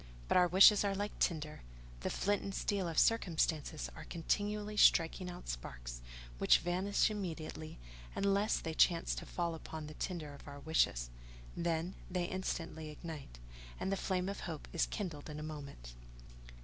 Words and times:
But 0.27 0.35
our 0.35 0.47
wishes 0.47 0.83
are 0.83 0.95
like 0.95 1.19
tinder: 1.19 1.61
the 1.99 2.09
flint 2.09 2.41
and 2.41 2.55
steel 2.55 2.87
of 2.87 2.97
circumstances 2.97 3.87
are 3.95 4.05
continually 4.05 4.75
striking 4.75 5.29
out 5.29 5.47
sparks, 5.47 6.01
which 6.39 6.57
vanish 6.57 7.11
immediately, 7.11 7.77
unless 8.15 8.57
they 8.59 8.73
chance 8.73 9.13
to 9.13 9.27
fall 9.27 9.53
upon 9.53 9.85
the 9.85 9.93
tinder 9.93 10.33
of 10.33 10.47
our 10.47 10.59
wishes; 10.61 11.11
then, 11.55 11.93
they 12.09 12.25
instantly 12.25 12.89
ignite, 12.89 13.37
and 13.79 13.91
the 13.91 13.95
flame 13.95 14.27
of 14.27 14.39
hope 14.39 14.67
is 14.73 14.87
kindled 14.87 15.29
in 15.29 15.39
a 15.39 15.43
moment. 15.43 15.93